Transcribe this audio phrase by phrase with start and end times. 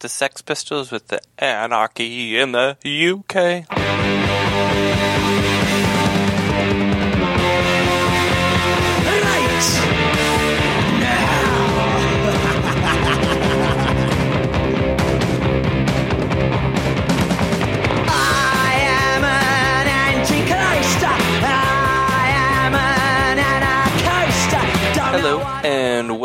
[0.00, 3.66] the Sex Pistols with the Anarchy in the UK?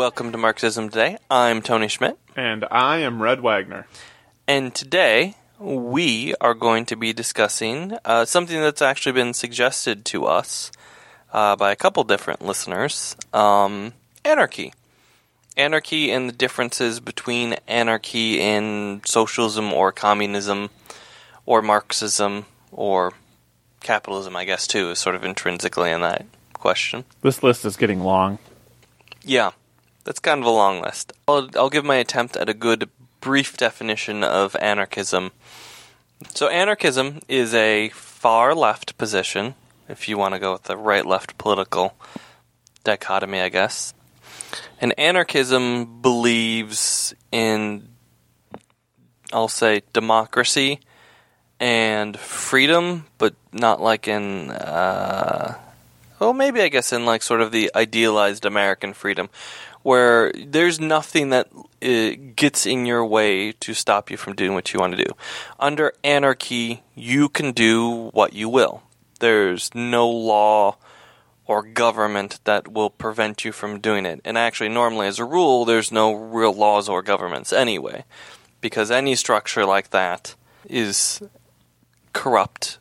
[0.08, 1.18] Welcome to Marxism Today.
[1.30, 3.86] I'm Tony Schmidt, And I am Red Wagner.
[4.46, 10.24] and today we are going to be discussing uh, something that's actually been suggested to
[10.24, 10.72] us
[11.34, 13.92] uh, by a couple different listeners um,
[14.24, 14.72] anarchy.
[15.58, 20.70] Anarchy and the differences between anarchy and socialism or communism
[21.44, 23.12] or Marxism or
[23.80, 27.04] capitalism, I guess, too, is sort of intrinsically in that question.
[27.20, 28.38] This list is getting long.
[29.22, 29.50] Yeah,
[30.08, 31.12] that's kind of a long list.
[31.28, 32.88] I'll, I'll give my attempt at a good
[33.20, 35.32] brief definition of anarchism.
[36.34, 39.54] So, anarchism is a far left position,
[39.86, 41.92] if you want to go with the right left political
[42.84, 43.92] dichotomy, I guess.
[44.80, 47.88] And anarchism believes in,
[49.30, 50.80] I'll say, democracy
[51.60, 55.58] and freedom, but not like in uh,
[56.18, 59.28] well, maybe I guess in like sort of the idealized American freedom,
[59.82, 61.48] where there's nothing that
[61.82, 65.10] uh, gets in your way to stop you from doing what you want to do.
[65.58, 68.82] Under anarchy, you can do what you will.
[69.20, 70.76] There's no law
[71.46, 74.20] or government that will prevent you from doing it.
[74.24, 78.04] And actually, normally, as a rule, there's no real laws or governments anyway,
[78.60, 80.34] because any structure like that
[80.68, 81.22] is
[82.12, 82.78] corrupt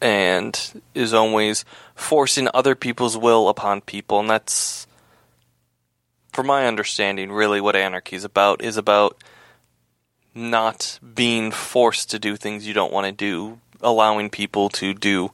[0.00, 1.64] and is always
[1.94, 4.86] forcing other people's will upon people and that's
[6.32, 9.22] from my understanding really what anarchy is about is about
[10.34, 15.30] not being forced to do things you don't want to do allowing people to do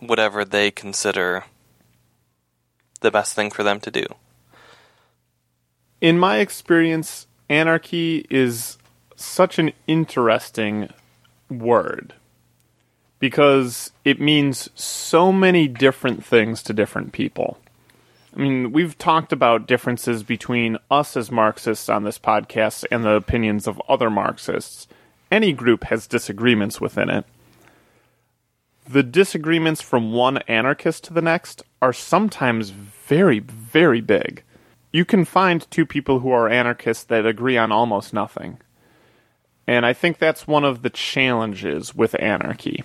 [0.00, 1.44] whatever they consider
[3.00, 4.04] the best thing for them to do
[6.00, 8.78] In my experience, anarchy is
[9.16, 10.90] such an interesting
[11.50, 12.14] word
[13.18, 17.58] because it means so many different things to different people.
[18.36, 23.12] I mean, we've talked about differences between us as Marxists on this podcast and the
[23.12, 24.86] opinions of other Marxists.
[25.30, 27.24] Any group has disagreements within it.
[28.86, 34.42] The disagreements from one anarchist to the next are sometimes very, very big.
[34.92, 38.58] You can find two people who are anarchists that agree on almost nothing.
[39.66, 42.84] And I think that's one of the challenges with anarchy.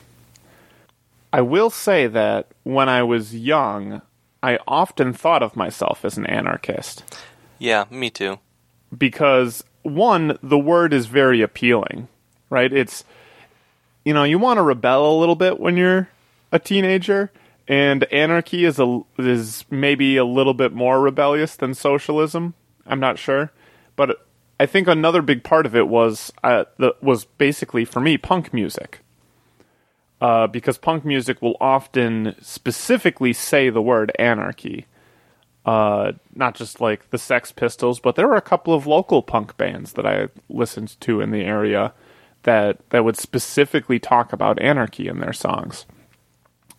[1.34, 4.02] I will say that when I was young,
[4.44, 7.04] I often thought of myself as an anarchist
[7.60, 8.40] yeah me too
[8.96, 12.08] because one, the word is very appealing,
[12.50, 12.72] right?
[12.72, 13.04] It's
[14.04, 16.10] you know, you want to rebel a little bit when you're
[16.52, 17.32] a teenager,
[17.68, 22.54] and anarchy is a is maybe a little bit more rebellious than socialism.
[22.86, 23.52] I'm not sure,
[23.96, 24.26] but
[24.60, 28.54] I think another big part of it was uh, the, was basically for me punk
[28.54, 29.00] music.
[30.22, 34.86] Uh, because punk music will often specifically say the word anarchy
[35.66, 39.58] uh, not just like the Sex Pistols, but there were a couple of local punk
[39.58, 41.94] bands that I listened to in the area
[42.44, 45.86] that that would specifically talk about anarchy in their songs.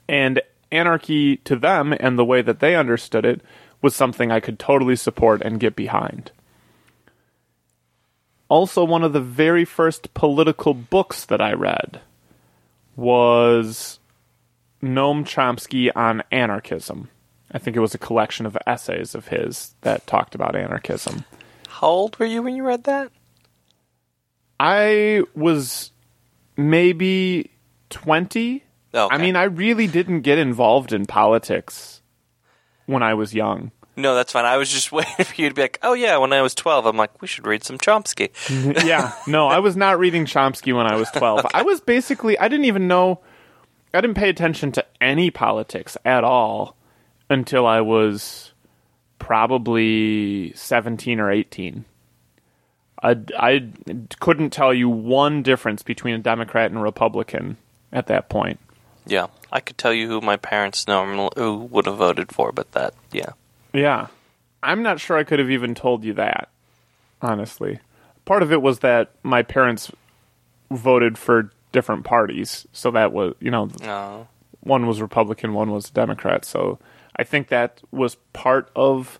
[0.08, 0.42] And
[0.72, 3.40] anarchy to them and the way that they understood it
[3.80, 6.32] was something I could totally support and get behind.
[8.48, 12.00] Also, one of the very first political books that I read
[12.96, 13.98] was
[14.82, 17.08] Noam Chomsky on anarchism.
[17.50, 21.24] I think it was a collection of essays of his that talked about anarchism.
[21.68, 23.10] how old were you when you read that
[24.60, 25.90] I was
[26.56, 27.50] maybe
[27.90, 28.62] 20.
[28.94, 29.14] Okay.
[29.14, 32.00] I mean, I really didn't get involved in politics
[32.86, 33.72] when I was young.
[33.96, 36.32] No that's fine i was just waiting for you to be like oh yeah when
[36.32, 38.30] i was 12 i'm like we should read some chomsky
[38.84, 41.46] yeah, no, I was not reading Chomsky when I was 12.
[41.54, 43.20] I was basically, I didn't even know,
[43.94, 46.76] I didn't pay attention to any politics at all
[47.30, 48.52] until I was
[49.18, 51.84] probably 17 or 18.
[53.02, 53.70] I, I
[54.20, 57.56] couldn't tell you one difference between a Democrat and a Republican
[57.92, 58.60] at that point.
[59.06, 62.70] Yeah, I could tell you who my parents normally who would have voted for, but
[62.72, 63.30] that yeah,
[63.72, 64.08] Yeah.
[64.62, 66.48] I'm not sure I could have even told you that,
[67.20, 67.80] honestly.
[68.24, 69.90] Part of it was that my parents
[70.70, 74.28] voted for different parties, so that was, you know, no,
[74.60, 76.44] one was Republican, one was Democrat.
[76.44, 76.78] So
[77.16, 79.18] I think that was part of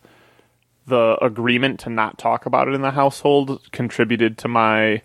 [0.87, 5.02] the agreement to not talk about it in the household contributed to my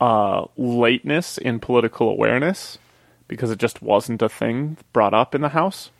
[0.00, 2.78] uh, lateness in political awareness
[3.28, 5.90] because it just wasn't a thing brought up in the House.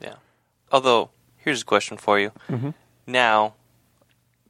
[0.00, 0.14] Yeah.
[0.70, 1.10] Although,
[1.44, 2.30] here's a question for you.
[2.48, 2.70] Mm-hmm.
[3.06, 3.54] Now,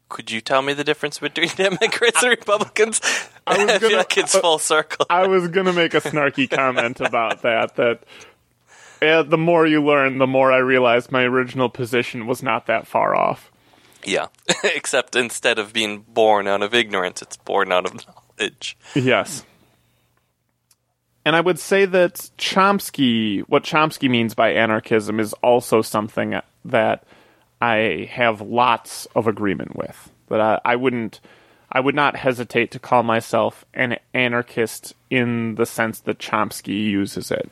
[0.09, 3.00] could you tell me the difference between Democrats and Republicans?
[3.47, 5.06] I, was gonna- like it's full circle.
[5.11, 7.77] I was going to make a snarky comment about that.
[7.77, 8.03] That
[9.00, 12.87] uh, the more you learn, the more I realize my original position was not that
[12.87, 13.50] far off.
[14.05, 14.27] yeah.
[14.62, 18.77] Except instead of being born out of ignorance, it's born out of knowledge.
[18.94, 19.44] Yes.
[21.25, 27.05] And I would say that Chomsky, what Chomsky means by anarchism, is also something that
[27.61, 30.11] I have lots of agreement with.
[30.29, 31.20] That I, I wouldn't,
[31.70, 37.31] I would not hesitate to call myself an anarchist in the sense that Chomsky uses
[37.31, 37.50] it.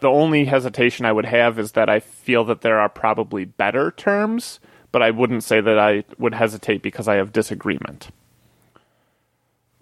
[0.00, 3.90] The only hesitation I would have is that I feel that there are probably better
[3.90, 4.60] terms,
[4.92, 8.10] but I wouldn't say that I would hesitate because I have disagreement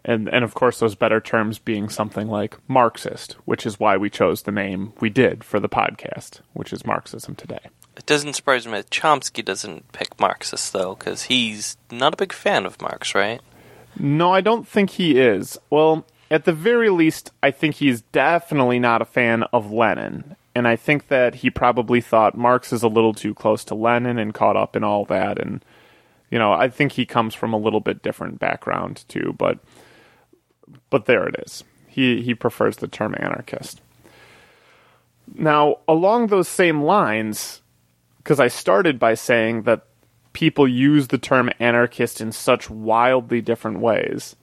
[0.09, 4.11] and and of course those better terms being something like Marxist, which is why we
[4.11, 7.61] chose the name we did for the podcast, which is Marxism today.
[7.97, 12.33] It doesn't surprise me that Chomsky doesn't pick Marxist though, because he's not a big
[12.33, 13.41] fan of Marx, right?
[13.99, 15.59] No, I don't think he is.
[15.71, 20.37] Well, at the very least, I think he's definitely not a fan of Lenin.
[20.55, 24.19] And I think that he probably thought Marx is a little too close to Lenin
[24.19, 25.39] and caught up in all that.
[25.39, 25.65] And,
[26.31, 29.35] you know, I think he comes from a little bit different background, too.
[29.39, 29.59] But,
[30.91, 31.65] but there it is.
[31.87, 33.81] He, he prefers the term anarchist.
[35.35, 37.61] Now, along those same lines,
[38.19, 39.85] because I started by saying that
[40.33, 44.37] people use the term anarchist in such wildly different ways.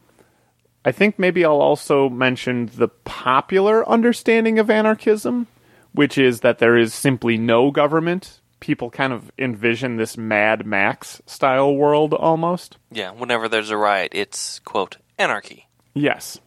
[0.84, 5.48] I think maybe I'll also mention the popular understanding of anarchism,
[5.94, 8.42] which is that there is simply no government.
[8.60, 12.78] People kind of envision this Mad Max style world almost.
[12.92, 15.68] Yeah, whenever there's a riot, it's, quote, anarchy.
[15.96, 16.40] Yes.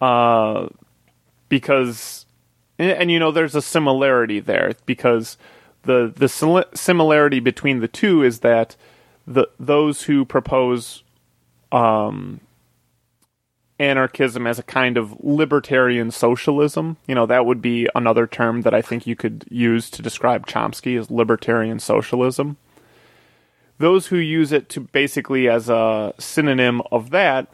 [0.00, 0.68] Uh,
[1.50, 2.24] because,
[2.78, 5.36] and, and, you know, there's a similarity there because
[5.82, 8.76] the the sil- similarity between the two is that
[9.26, 11.02] the those who propose
[11.72, 12.40] um,
[13.78, 18.74] anarchism as a kind of libertarian socialism, you know, that would be another term that
[18.74, 22.56] I think you could use to describe Chomsky as libertarian socialism.
[23.78, 27.48] Those who use it to basically as a synonym of that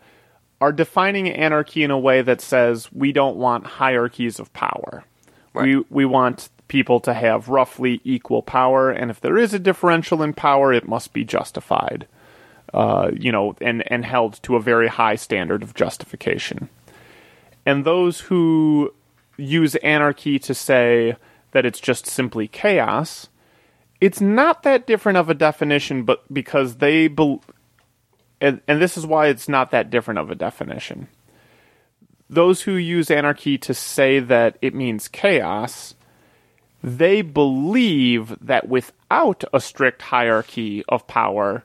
[0.60, 5.04] are defining anarchy in a way that says we don't want hierarchies of power.
[5.52, 5.66] Right.
[5.66, 10.22] We we want people to have roughly equal power, and if there is a differential
[10.22, 12.06] in power, it must be justified.
[12.74, 16.68] Uh, you know, and and held to a very high standard of justification.
[17.64, 18.92] And those who
[19.36, 21.16] use anarchy to say
[21.52, 23.28] that it's just simply chaos,
[24.00, 27.42] it's not that different of a definition, but because they bel
[28.40, 31.08] and, and this is why it's not that different of a definition.
[32.28, 35.94] Those who use anarchy to say that it means chaos,
[36.82, 41.64] they believe that without a strict hierarchy of power,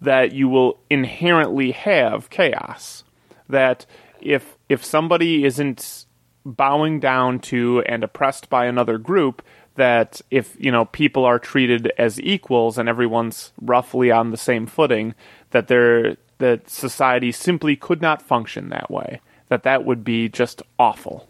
[0.00, 3.04] that you will inherently have chaos.
[3.48, 3.86] That
[4.20, 6.06] if if somebody isn't
[6.44, 9.42] bowing down to and oppressed by another group,
[9.76, 14.66] that if you know people are treated as equals and everyone's roughly on the same
[14.66, 15.14] footing,
[15.50, 19.20] that they're that society simply could not function that way.
[19.48, 21.28] That that would be just awful.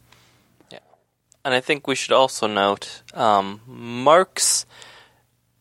[0.70, 0.78] Yeah,
[1.44, 4.66] And I think we should also note um, Marx,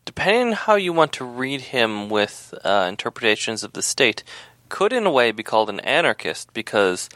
[0.05, 4.23] depending on how you want to read him with uh, interpretations of the state,
[4.69, 7.09] could in a way be called an anarchist because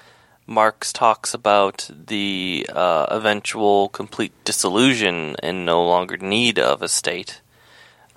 [0.46, 7.42] Marx talks about the uh, eventual complete dissolution and no longer need of a state.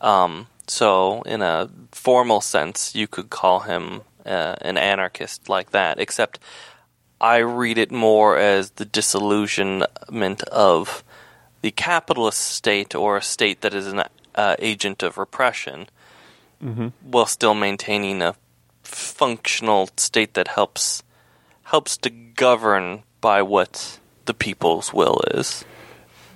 [0.00, 6.00] Um, so, in a formal sense, you could call him uh, an anarchist like that,
[6.00, 6.38] except
[7.20, 11.04] I read it more as the disillusionment of
[11.62, 14.02] the capitalist state or a state that is an
[14.34, 15.88] uh, agent of repression
[17.02, 18.34] while still maintaining a
[18.82, 21.02] functional state that helps
[21.64, 25.64] helps to govern by what the people's will is.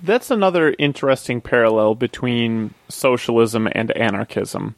[0.03, 4.75] That's another interesting parallel between socialism and anarchism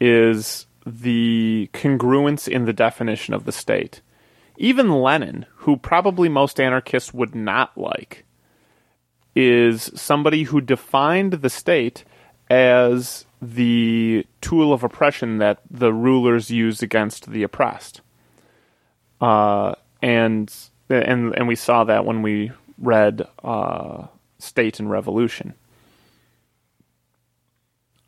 [0.00, 4.00] is the congruence in the definition of the state.
[4.56, 8.24] Even Lenin, who probably most anarchists would not like,
[9.34, 12.04] is somebody who defined the state
[12.48, 18.00] as the tool of oppression that the rulers use against the oppressed.
[19.20, 20.52] Uh, and
[20.88, 24.06] and and we saw that when we read uh,
[24.38, 25.54] State and Revolution.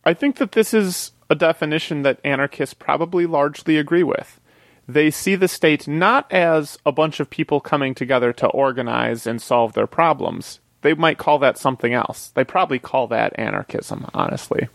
[0.04, 4.40] I think that this is a definition that anarchists probably largely agree with.
[4.88, 9.40] they see the state not as a bunch of people coming together to organize and
[9.40, 10.60] solve their problems.
[10.80, 12.28] They might call that something else.
[12.28, 14.68] They probably call that anarchism, honestly.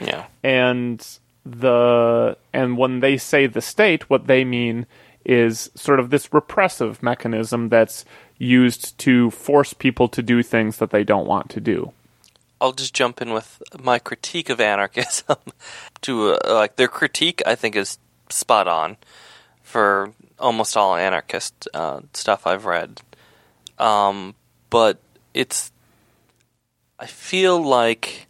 [0.00, 0.26] Yeah.
[0.42, 1.06] And
[1.44, 4.86] the and when they say the state, what they mean
[5.28, 8.06] is sort of this repressive mechanism that's
[8.38, 11.92] used to force people to do things that they don't want to do.
[12.60, 15.36] I'll just jump in with my critique of anarchism.
[16.00, 17.98] to uh, like their critique, I think is
[18.30, 18.96] spot on
[19.62, 23.02] for almost all anarchist uh, stuff I've read.
[23.78, 24.34] Um,
[24.70, 24.98] but
[25.34, 25.70] it's
[26.98, 28.26] I feel like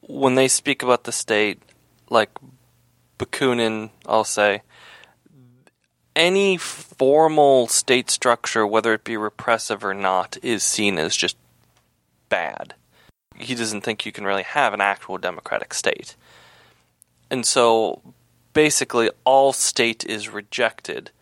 [0.00, 1.62] when they speak about the state,
[2.10, 2.30] like
[3.18, 4.62] Bakunin, I'll say
[6.18, 11.36] any formal state structure, whether it be repressive or not, is seen as just
[12.28, 12.74] bad.
[13.36, 16.16] He doesn't think you can really have an actual democratic state.
[17.30, 18.02] And so
[18.52, 21.12] basically, all state is rejected.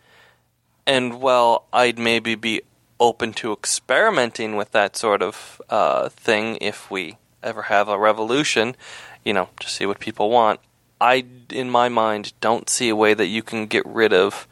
[0.87, 2.61] And while I'd maybe be
[2.99, 8.75] open to experimenting with that sort of uh, thing if we ever have a revolution,
[9.23, 10.59] you know, to see what people want,
[10.99, 14.47] I, in my mind, don't see a way that you can get rid of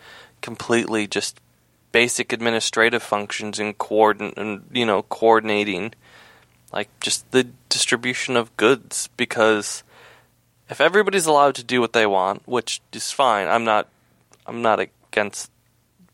[0.46, 1.42] completely just
[1.92, 5.92] basic administrative functions and coordin and you know coordinating
[6.72, 9.82] like just the distribution of goods because
[10.70, 13.90] if everybody's allowed to do what they want which is fine i'm not
[14.46, 15.50] i'm not against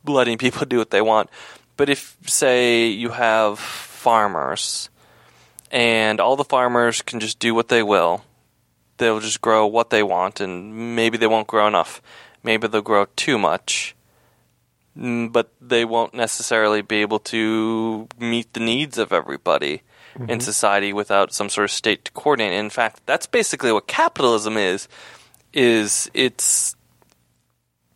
[0.05, 1.29] letting people do what they want
[1.75, 4.87] but if say you have farmers
[5.71, 8.23] and all the farmers can just do what they will
[8.95, 12.01] they'll just grow what they want and maybe they won't grow enough
[12.43, 13.93] maybe they'll grow too much
[14.97, 19.83] Mm, but they won't necessarily be able to meet the needs of everybody
[20.15, 20.39] in mm-hmm.
[20.39, 22.53] society without some sort of state to coordinate.
[22.53, 24.89] In fact, that's basically what capitalism is.
[25.53, 26.75] Is it's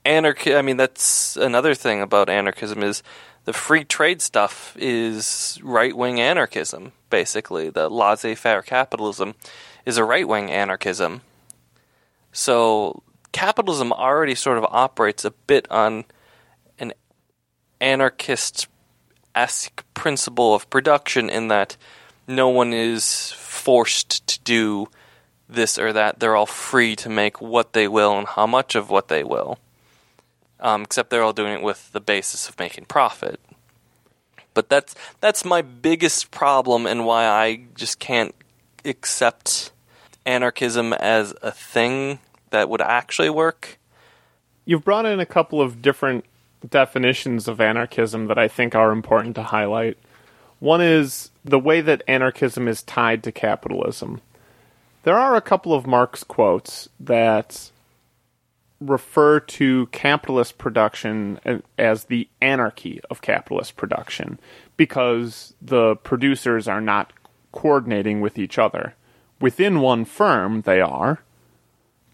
[0.05, 0.55] anarchy?
[0.55, 3.03] I mean, that's another thing about anarchism is
[3.43, 6.93] the free trade stuff is right wing anarchism.
[7.09, 9.35] Basically, the laissez-faire capitalism
[9.85, 11.21] is a right wing anarchism.
[12.31, 16.05] So capitalism already sort of operates a bit on
[17.82, 18.67] anarchist
[19.34, 21.77] esque principle of production in that
[22.27, 24.88] no one is forced to do
[25.48, 26.20] this or that.
[26.20, 29.60] They're all free to make what they will and how much of what they will.
[30.60, 33.39] Um, except they're all doing it with the basis of making profit.
[34.53, 38.34] But that's that's my biggest problem and why I just can't
[38.86, 39.72] accept
[40.25, 42.20] anarchism as a thing
[42.51, 43.77] that would actually work.
[44.63, 46.25] You've brought in a couple of different
[46.69, 49.98] definitions of anarchism that I think are important to highlight.
[50.60, 54.22] One is the way that anarchism is tied to capitalism.
[55.03, 57.69] There are a couple of Marx quotes that
[58.81, 61.39] refer to capitalist production
[61.77, 64.39] as the anarchy of capitalist production
[64.77, 67.13] because the producers are not
[67.51, 68.95] coordinating with each other.
[69.39, 71.22] Within one firm, they are,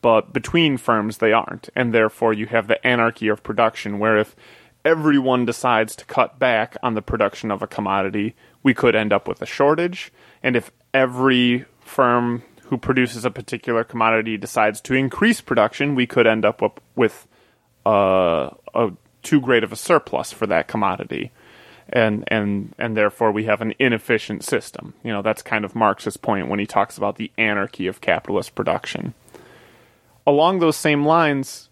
[0.01, 4.35] but between firms they aren't, and therefore you have the anarchy of production where if
[4.83, 9.27] everyone decides to cut back on the production of a commodity, we could end up
[9.27, 15.41] with a shortage, and if every firm who produces a particular commodity decides to increase
[15.41, 17.27] production, we could end up with
[17.85, 18.91] uh, a
[19.23, 21.31] too great of a surplus for that commodity.
[21.89, 24.93] And, and and therefore we have an inefficient system.
[25.03, 28.55] You know that's kind of Marx's point when he talks about the anarchy of capitalist
[28.55, 29.13] production
[30.25, 31.69] along those same lines,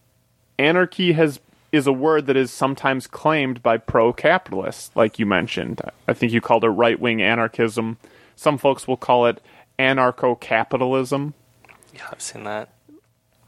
[0.57, 1.39] anarchy has
[1.71, 5.79] is a word that is sometimes claimed by pro-capitalists, like you mentioned.
[6.07, 7.97] I think you called it right-wing anarchism.
[8.35, 9.39] Some folks will call it
[9.77, 11.35] anarcho-capitalism.
[11.93, 12.69] Yeah, I've seen that.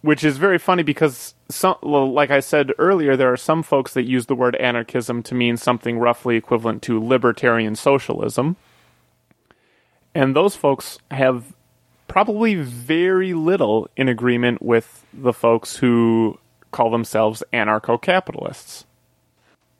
[0.01, 4.03] Which is very funny because, some, like I said earlier, there are some folks that
[4.03, 8.55] use the word anarchism to mean something roughly equivalent to libertarian socialism.
[10.13, 11.53] And those folks have
[12.12, 16.38] probably very little in agreement with the folks who
[16.72, 18.84] call themselves anarcho capitalists.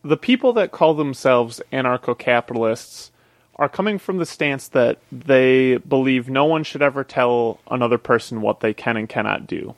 [0.03, 3.11] The people that call themselves anarcho capitalists
[3.57, 8.41] are coming from the stance that they believe no one should ever tell another person
[8.41, 9.75] what they can and cannot do,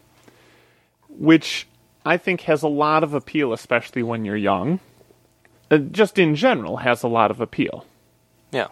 [1.10, 1.68] which
[2.06, 4.80] I think has a lot of appeal, especially when you're young.
[5.72, 7.84] Uh, just in general, has a lot of appeal.
[8.52, 8.68] Yeah.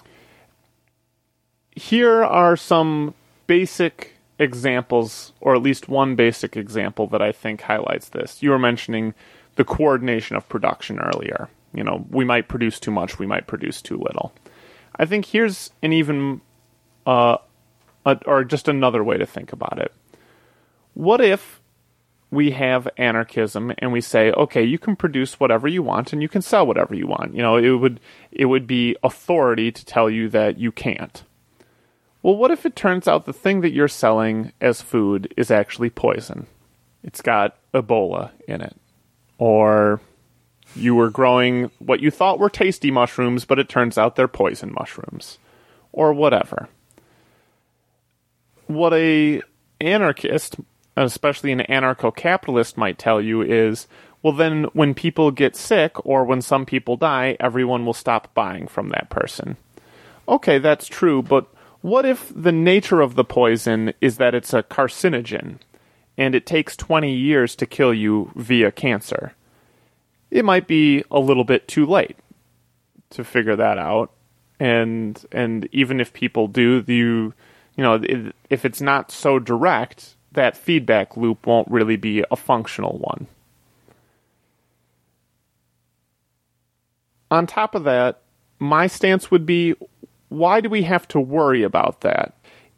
[1.72, 3.16] Here are some
[3.52, 8.42] basic examples, or at least one basic example that I think highlights this.
[8.42, 9.14] You were mentioning
[9.58, 11.50] the coordination of production earlier.
[11.74, 14.32] You know, we might produce too much, we might produce too little.
[14.96, 16.40] I think here's an even,
[17.06, 17.40] uh,
[18.06, 19.94] a, or just another way to think about it.
[20.94, 21.60] What if
[22.30, 26.30] we have anarchism and we say, okay, you can produce whatever you want and you
[26.30, 27.36] can sell whatever you want.
[27.36, 28.00] You know, it would
[28.32, 31.24] it would be authority to tell you that you can't.
[32.24, 35.90] Well, what if it turns out the thing that you're selling as food is actually
[35.90, 36.46] poison?
[37.04, 38.76] It's got Ebola in it.
[39.40, 40.02] Or
[40.76, 44.72] you were growing what you thought were tasty mushrooms, but it turns out they're poison
[44.72, 45.40] mushrooms.
[45.92, 46.70] Or whatever.
[48.68, 49.42] What a
[49.82, 50.58] anarchist,
[50.96, 53.88] especially an anarcho-capitalist might tell you is,
[54.22, 58.68] well then when people get sick or when some people die, everyone will stop buying
[58.68, 59.58] from that person.
[60.30, 61.48] Okay, that's true, but
[61.82, 65.58] what if the nature of the poison is that it's a carcinogen
[66.18, 69.34] and it takes 20 years to kill you via cancer?
[70.30, 72.18] It might be a little bit too late
[73.12, 74.12] to figure that out.
[74.60, 77.34] And and even if people do, you
[77.76, 78.02] you know,
[78.50, 83.28] if it's not so direct, that feedback loop won't really be a functional one.
[87.32, 88.22] On top of that,
[88.60, 89.74] my stance would be
[90.32, 92.34] why do we have to worry about that?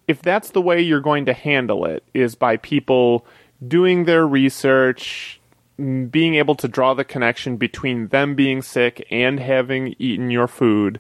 [0.08, 3.28] If that's the way you're going to handle it, is by people
[3.66, 5.40] doing their research,
[5.78, 11.00] being able to draw the connection between them being sick and having eaten your food.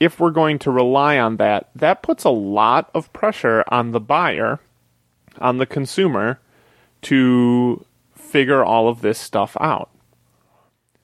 [0.00, 4.00] If we're going to rely on that, that puts a lot of pressure on the
[4.00, 4.58] buyer,
[5.40, 6.40] on the consumer,
[7.02, 7.84] to
[8.16, 9.88] figure all of this stuff out.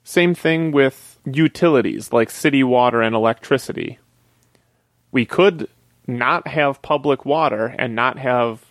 [0.02, 4.00] Same thing with utilities like city water and electricity
[5.16, 5.66] we could
[6.06, 8.66] not have public water and not have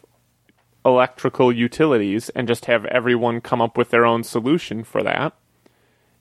[0.86, 5.34] electrical utilities and just have everyone come up with their own solution for that.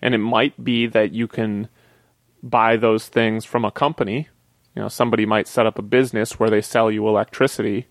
[0.00, 1.68] And it might be that you can
[2.42, 4.30] buy those things from a company.
[4.74, 7.88] You know, somebody might set up a business where they sell you electricity.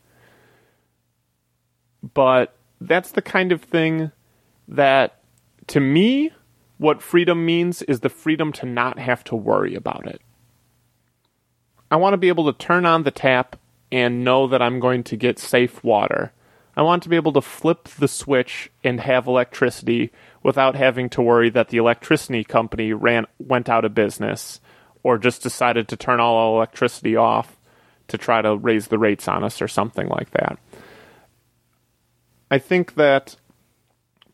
[2.15, 4.11] But that's the kind of thing
[4.67, 5.19] that,
[5.67, 6.31] to me,
[6.79, 10.19] what freedom means is the freedom to not have to worry about it.
[11.93, 13.55] I want to be able to turn on the tap
[13.91, 16.33] and know that I'm going to get safe water.
[16.75, 21.21] I want to be able to flip the switch and have electricity without having to
[21.21, 24.59] worry that the electricity company ran went out of business
[25.03, 27.59] or just decided to turn all electricity off
[28.07, 30.57] to try to raise the rates on us or something like that.
[32.49, 33.35] I think that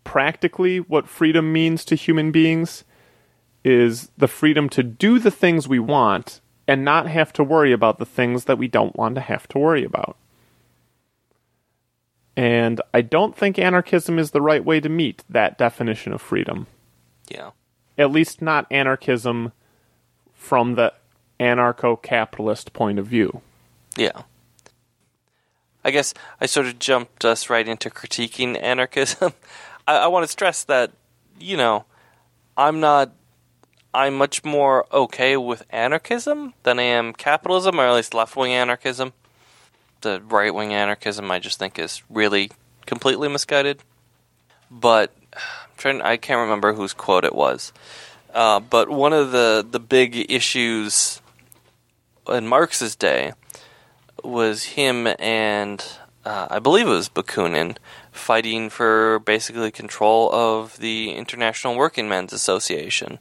[0.06, 2.86] practically what freedom means to human beings
[3.66, 7.98] is the freedom to do the things we want and not have to worry about
[7.98, 10.16] the things that we don't want to have to worry about.
[12.38, 16.68] And I don't think anarchism is the right way to meet that definition of freedom.
[17.28, 17.52] Yeah.
[17.98, 19.52] At least not anarchism
[20.36, 20.94] from the
[21.40, 23.42] anarcho capitalist point of view.
[23.98, 24.22] Yeah.
[25.84, 29.34] I guess I sort of jumped us right into critiquing anarchism.
[29.88, 30.92] I, I want to stress that,
[31.40, 31.86] you know,
[32.56, 33.12] I'm not.
[33.94, 38.54] I'm much more okay with anarchism than I am capitalism, or at least left wing
[38.54, 39.14] anarchism.
[40.02, 42.52] The right wing anarchism, I just think, is really
[42.86, 43.82] completely misguided.
[44.70, 45.14] But
[45.78, 47.74] trying, I can't remember whose quote it was.
[48.34, 51.22] Uh, but one of the, the big issues
[52.28, 53.34] in Marx's day
[54.24, 55.84] was him and
[56.26, 57.78] uh, I believe it was Bakunin
[58.12, 63.18] fighting for basically control of the International Working Men's Association.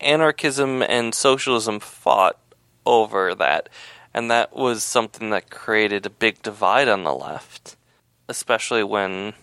[0.00, 2.38] Anarchism and socialism fought
[2.86, 3.68] over that,
[4.14, 7.76] and that was something that created a big divide on the left,
[8.28, 9.34] especially when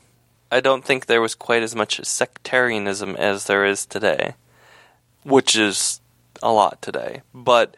[0.52, 4.36] I don't think there was quite as much sectarianism as there is today,
[5.24, 6.02] which is
[6.42, 7.22] a lot today.
[7.34, 7.76] But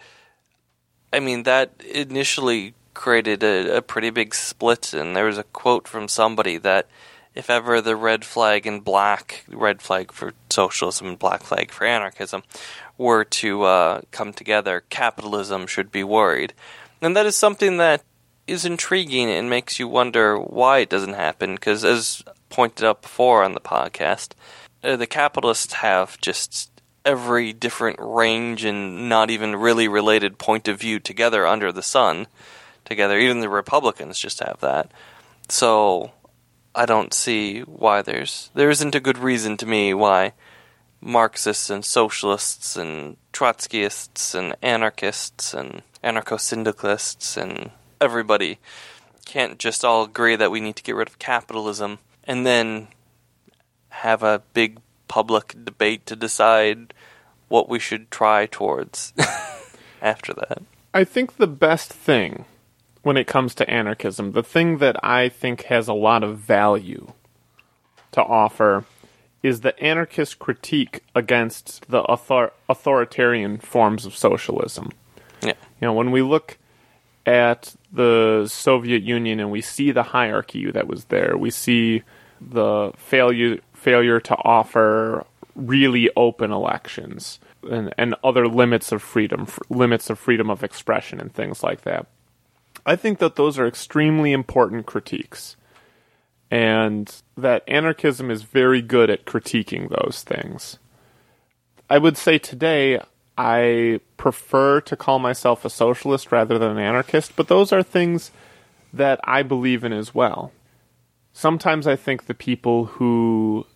[1.11, 5.87] I mean, that initially created a, a pretty big split, and there was a quote
[5.87, 6.87] from somebody that
[7.37, 11.85] if ever the red flag and black, red flag for socialism and black flag for
[11.85, 12.41] anarchism,
[12.97, 16.51] were to uh, come together, capitalism should be worried.
[16.99, 18.03] And that is something that
[18.47, 23.43] is intriguing and makes you wonder why it doesn't happen, because as pointed out before
[23.43, 24.31] on the podcast,
[24.83, 26.71] uh, the capitalists have just
[27.05, 32.25] every different range and not even really related point of view together under the sun
[32.83, 33.19] together.
[33.19, 34.91] Even the Republicans just have that.
[35.49, 36.11] So
[36.77, 40.33] I don't see why there's there isn't a good reason to me why
[41.01, 48.59] Marxists and socialists and Trotskyists and anarchists and anarcho syndicalists and everybody
[49.25, 52.89] can't just all agree that we need to get rid of capitalism and then
[53.89, 56.93] have a big public debate to decide
[57.47, 59.13] what we should try towards
[60.01, 60.61] after that.
[60.93, 62.45] I think the best thing
[63.07, 67.13] when it comes to anarchism, the thing that I think has a lot of value,
[68.11, 68.83] to offer
[69.41, 74.91] is the anarchist critique against the author- authoritarian forms of socialism.
[75.41, 75.53] Yeah.
[75.79, 76.57] You know, when we look
[77.25, 82.03] at the Soviet Union and we see the hierarchy that was there, we see
[82.41, 87.39] the failure failure to offer really open elections
[87.69, 91.81] and, and other limits of freedom, f- limits of freedom of expression, and things like
[91.81, 92.07] that.
[92.87, 95.57] I think that those are extremely important critiques,
[96.49, 100.79] and that anarchism is very good at critiquing those things.
[101.89, 103.01] I would say today
[103.37, 108.31] I prefer to call myself a socialist rather than an anarchist, but those are things
[108.93, 110.53] that I believe in as well.
[111.33, 113.67] Sometimes I think the people who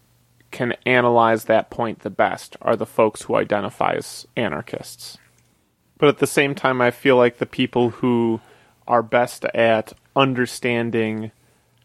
[0.51, 5.17] can analyze that point the best are the folks who identify as anarchists.
[5.97, 8.39] But at the same time, I feel like the people who
[8.87, 11.31] are best at understanding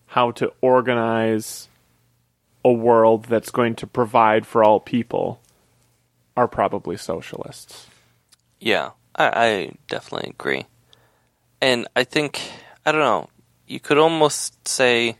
[0.07, 1.69] how to organize
[2.65, 5.41] a world that's going to provide for all people
[6.37, 7.87] are probably socialists.
[8.61, 10.67] Yeah, I, I definitely agree.
[11.61, 12.41] And I think,
[12.85, 13.29] I don't know,
[13.67, 15.17] you could almost say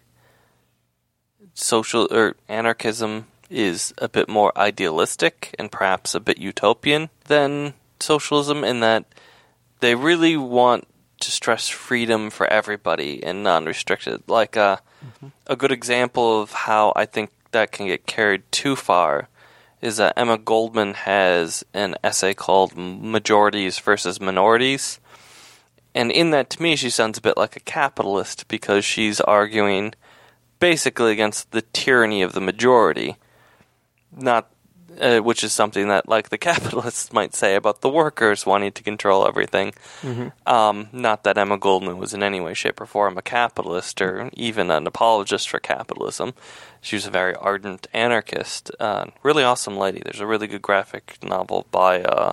[1.55, 8.65] social or anarchism is a bit more idealistic and perhaps a bit utopian than socialism
[8.65, 9.05] in that
[9.81, 10.87] they really want
[11.27, 14.23] to stress freedom for everybody and non-restricted.
[14.29, 14.79] Like uh,
[15.47, 19.29] a good example of how I think that can get carried too far
[19.83, 25.01] is that Emma Goldman has an essay called Majorities versus Minorities.
[25.95, 29.95] And in that, to me, she sounds a bit like a capitalist because she's arguing
[30.61, 33.17] basically against the tyranny of the majority,
[34.17, 34.49] not
[35.01, 38.83] uh, which is something that like the capitalists might say about the workers wanting to
[38.83, 39.75] control everything.
[40.47, 44.31] Um, not that Emma Goldman was in any way, shape, or form a capitalist or
[44.35, 46.35] even an apologist for capitalism.
[46.81, 48.71] She was a very ardent anarchist.
[48.79, 50.01] Uh, really awesome lady.
[50.05, 52.33] There's a really good graphic novel by uh,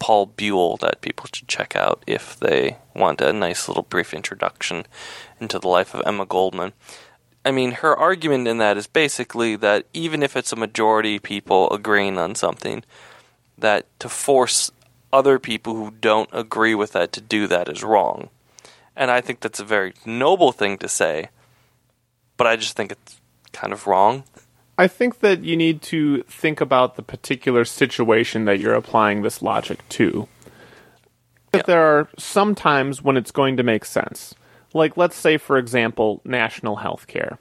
[0.00, 4.86] Paul Buhle that people should check out if they want a nice little brief introduction
[5.40, 6.72] into the life of Emma Goldman.
[7.44, 11.70] I mean, her argument in that is basically that even if it's a majority people
[11.70, 12.84] agreeing on something,
[13.56, 14.70] that to force
[15.12, 18.28] other people who don't agree with that to do that is wrong.
[18.94, 21.30] And I think that's a very noble thing to say,
[22.36, 23.20] but I just think it's
[23.52, 24.24] kind of wrong.
[24.76, 29.42] I think that you need to think about the particular situation that you're applying this
[29.42, 30.28] logic to.
[31.54, 31.62] Yeah.
[31.66, 34.34] There are some times when it's going to make sense.
[34.72, 37.38] Like, let's say, for example, national health care.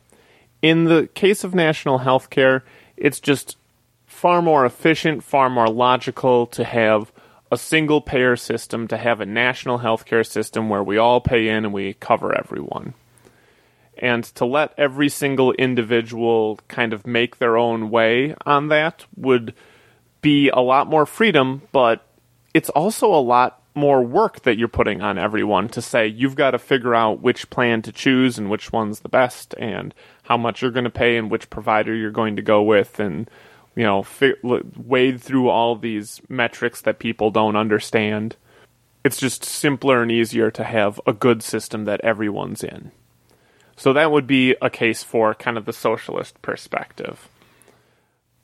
[0.61, 2.63] In the case of national health care,
[2.97, 3.57] it's just
[4.05, 7.11] far more efficient, far more logical to have
[7.51, 11.65] a single payer system, to have a national healthcare system where we all pay in
[11.65, 12.93] and we cover everyone
[13.99, 19.53] and to let every single individual kind of make their own way on that would
[20.21, 22.05] be a lot more freedom, but
[22.53, 26.51] it's also a lot more work that you're putting on everyone to say you've got
[26.51, 30.61] to figure out which plan to choose and which one's the best and how much
[30.61, 33.29] you're going to pay and which provider you're going to go with and
[33.75, 38.35] you know fi- wade through all these metrics that people don't understand
[39.03, 42.91] it's just simpler and easier to have a good system that everyone's in
[43.79, 47.29] so that would be a case for kind of the socialist perspective.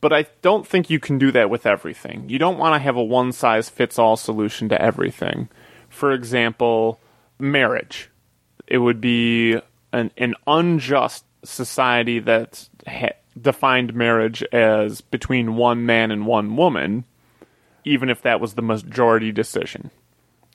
[0.06, 2.30] But I don't think you can do that with everything.
[2.30, 5.50] You don't want to have a one size fits all solution to everything.
[5.90, 7.00] For example,
[7.40, 8.12] marriage.
[8.68, 9.60] It would be
[9.92, 17.06] an, an unjust society that ha- defined marriage as between one man and one woman,
[17.84, 19.90] even if that was the majority decision.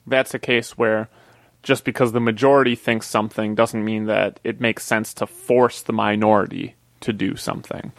[0.07, 1.09] That's a case where
[1.61, 5.91] just because the majority thinks something doesn't mean that it makes sense to force the
[5.91, 7.91] minority to do something.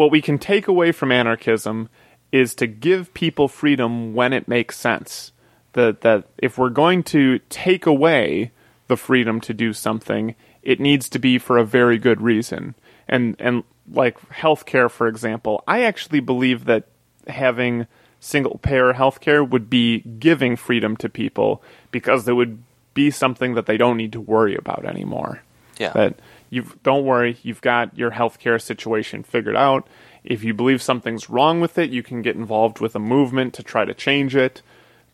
[0.00, 1.90] What we can take away from anarchism
[2.32, 5.32] is to give people freedom when it makes sense.
[5.74, 8.52] That that if we're going to take away
[8.86, 12.76] the freedom to do something, it needs to be for a very good reason.
[13.08, 16.86] And and like healthcare, for example, I actually believe that
[17.26, 17.86] having
[18.20, 22.62] single payer healthcare would be giving freedom to people because it would
[22.94, 25.42] be something that they don't need to worry about anymore.
[25.76, 25.92] Yeah.
[25.92, 29.86] That you don't worry, you've got your healthcare situation figured out.
[30.24, 33.62] If you believe something's wrong with it, you can get involved with a movement to
[33.62, 34.60] try to change it.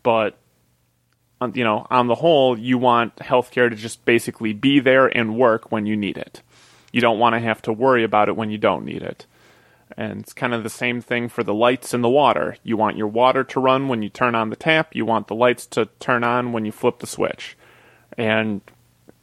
[0.02, 0.36] But
[1.40, 5.36] on- you know, on the whole, you want healthcare to just basically be there and
[5.36, 6.42] work when you need it.
[6.92, 9.26] You don't want to have to worry about it when you don't need it.
[9.96, 12.56] And it's kind of the same thing for the lights and the water.
[12.62, 15.34] You want your water to run when you turn on the tap, you want the
[15.34, 17.56] lights to turn on when you flip the switch.
[18.16, 18.62] And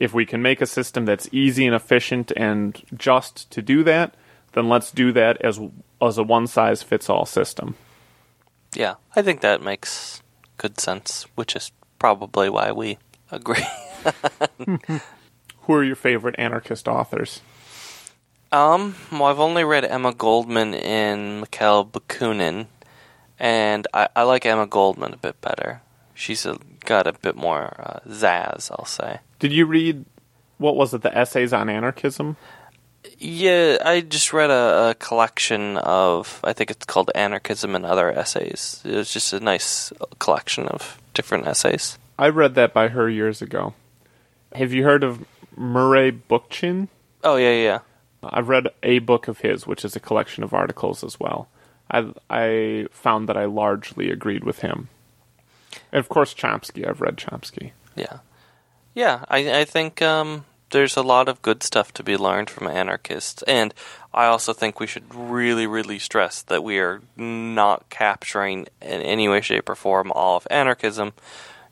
[0.03, 4.13] if we can make a system that's easy and efficient and just to do that,
[4.51, 5.59] then let's do that as
[6.01, 7.75] as a one size fits all system.
[8.75, 10.21] Yeah, I think that makes
[10.57, 12.97] good sense, which is probably why we
[13.31, 13.65] agree.
[15.61, 17.39] Who are your favorite anarchist authors?
[18.51, 22.67] Um, well, I've only read Emma Goldman and Mikhail Bakunin,
[23.39, 25.81] and I, I like Emma Goldman a bit better.
[26.13, 29.19] She's a, got a bit more uh, zazz, I'll say.
[29.39, 30.05] Did you read
[30.57, 32.37] what was it, the essays on anarchism?
[33.17, 38.11] Yeah, I just read a, a collection of, I think it's called Anarchism and Other
[38.11, 38.81] Essays.
[38.85, 41.97] It was just a nice collection of different essays.
[42.17, 43.73] I read that by her years ago.
[44.53, 45.25] Have you heard of
[45.57, 46.87] Murray Bookchin?
[47.23, 47.79] Oh, yeah, yeah.
[48.23, 51.49] I've read a book of his, which is a collection of articles as well.
[51.91, 54.87] I I found that I largely agreed with him.
[55.93, 56.87] And of course, Chomsky.
[56.87, 57.71] I've read Chomsky.
[57.95, 58.17] Yeah.
[58.95, 62.67] Yeah, I, I think um, there's a lot of good stuff to be learned from
[62.67, 63.43] anarchists.
[63.43, 63.73] And
[64.11, 69.29] I also think we should really, really stress that we are not capturing in any
[69.29, 71.13] way, shape, or form all of anarchism,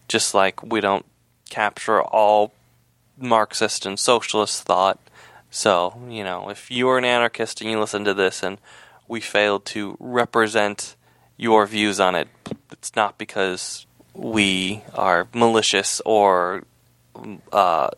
[0.07, 1.05] just like we don't
[1.49, 2.53] capture all
[3.17, 4.99] Marxist and socialist thought.
[5.49, 8.59] So, you know, if you're an anarchist and you listen to this and
[9.07, 10.95] we failed to represent
[11.37, 12.27] your views on it,
[12.71, 16.63] it's not because we are malicious or
[17.51, 17.89] uh,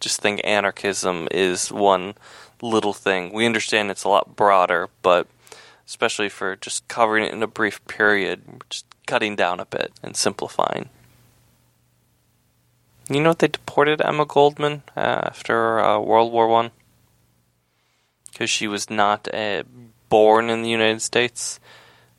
[0.00, 2.14] just think anarchism is one
[2.62, 3.32] little thing.
[3.32, 5.26] We understand it's a lot broader, but
[5.86, 10.16] especially for just covering it in a brief period, just cutting down a bit and
[10.16, 10.88] simplifying.
[13.08, 16.70] You know what they deported Emma Goldman uh, after uh, World War One
[18.40, 19.64] because she was not uh,
[20.08, 21.60] born in the United States,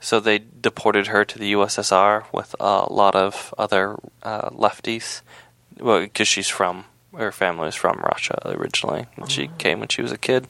[0.02, 5.22] so they deported her to the USSR with a lot of other uh, lefties.
[5.80, 6.84] Well, because she's from
[7.16, 9.06] her family was from Russia originally.
[9.16, 10.44] And she came when she was a kid,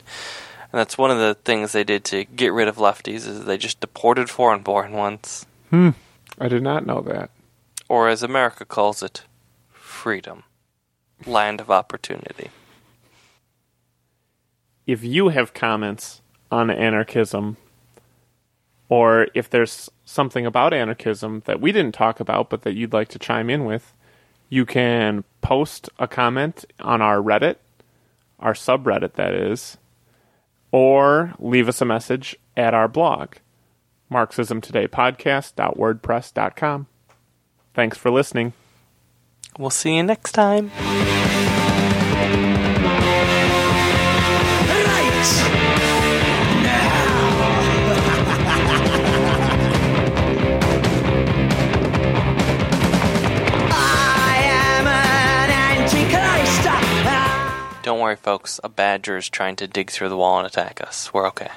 [0.71, 3.57] and that's one of the things they did to get rid of lefties is they
[3.57, 5.89] just deported foreign-born ones, Hmm.
[6.39, 7.29] I did not know that.
[7.89, 9.23] or as America calls it,
[9.71, 10.43] freedom,
[11.25, 12.49] land of opportunity.
[14.87, 17.57] If you have comments on anarchism,
[18.91, 23.07] or if there's something about anarchism that we didn't talk about but that you'd like
[23.07, 23.93] to chime in with,
[24.49, 27.55] you can post a comment on our Reddit,
[28.37, 29.77] our subreddit, that is,
[30.73, 33.35] or leave us a message at our blog,
[34.11, 36.87] marxismtodaypodcast.wordpress.com.
[37.73, 38.51] Thanks for listening.
[39.57, 40.69] We'll see you next time.
[57.83, 58.59] Don't worry, folks.
[58.63, 61.11] A badger is trying to dig through the wall and attack us.
[61.11, 61.49] We're okay.